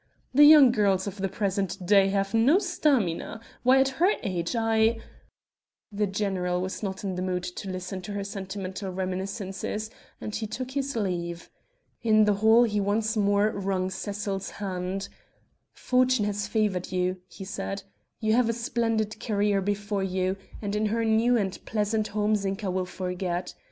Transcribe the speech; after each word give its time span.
"The 0.33 0.45
young 0.45 0.71
girls 0.71 1.05
of 1.05 1.17
the 1.17 1.29
present 1.29 1.85
day 1.85 2.07
have 2.09 2.33
no 2.33 2.57
stamina. 2.57 3.39
Why, 3.61 3.77
at 3.79 3.89
her 4.01 4.11
age 4.23 4.55
I...." 4.55 4.99
The 5.91 6.07
general 6.07 6.59
was 6.59 6.81
not 6.81 7.03
in 7.03 7.13
the 7.13 7.21
mood 7.21 7.43
to 7.43 7.69
listen 7.69 8.01
to 8.01 8.13
her 8.13 8.23
sentimental 8.23 8.91
reminiscences 8.91 9.91
and 10.19 10.33
he 10.35 10.47
took 10.47 10.71
his 10.71 10.95
leave. 10.95 11.51
In 12.01 12.25
the 12.25 12.33
hall 12.41 12.63
he 12.63 12.81
once 12.81 13.15
more 13.15 13.51
wrung 13.51 13.91
Cecil's 13.91 14.49
hand: 14.49 15.07
"Fortune 15.71 16.25
has 16.25 16.47
favored 16.47 16.91
you," 16.91 17.17
he 17.27 17.45
said; 17.45 17.83
"you 18.19 18.33
have 18.33 18.49
a 18.49 18.53
splendid 18.53 19.19
career 19.19 19.61
before 19.61 20.01
you, 20.01 20.35
and 20.63 20.75
in 20.75 20.87
her 20.87 21.05
new 21.05 21.37
and 21.37 21.63
pleasant 21.67 22.07
home 22.07 22.35
Zinka 22.35 22.71
will 22.71 22.87
forget. 22.87 23.53